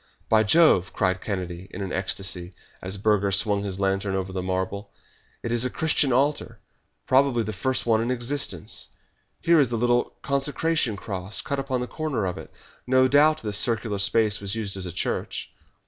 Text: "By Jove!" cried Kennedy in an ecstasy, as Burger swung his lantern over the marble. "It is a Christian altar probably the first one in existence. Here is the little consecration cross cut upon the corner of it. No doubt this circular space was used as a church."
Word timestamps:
"By 0.29 0.41
Jove!" 0.41 0.93
cried 0.93 1.21
Kennedy 1.21 1.67
in 1.69 1.83
an 1.83 1.91
ecstasy, 1.93 2.55
as 2.81 2.97
Burger 2.97 3.31
swung 3.31 3.61
his 3.63 3.79
lantern 3.79 4.15
over 4.15 4.33
the 4.33 4.41
marble. 4.41 4.89
"It 5.43 5.51
is 5.51 5.63
a 5.63 5.69
Christian 5.69 6.11
altar 6.11 6.57
probably 7.05 7.43
the 7.43 7.53
first 7.53 7.85
one 7.85 8.01
in 8.01 8.09
existence. 8.09 8.89
Here 9.41 9.59
is 9.59 9.69
the 9.69 9.77
little 9.77 10.15
consecration 10.23 10.97
cross 10.97 11.43
cut 11.43 11.59
upon 11.59 11.81
the 11.81 11.85
corner 11.87 12.25
of 12.25 12.39
it. 12.39 12.51
No 12.87 13.07
doubt 13.07 13.43
this 13.43 13.57
circular 13.59 13.99
space 13.99 14.41
was 14.41 14.55
used 14.55 14.75
as 14.75 14.87
a 14.87 14.91
church." 14.91 15.51